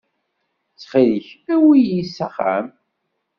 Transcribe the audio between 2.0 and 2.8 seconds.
s axxam.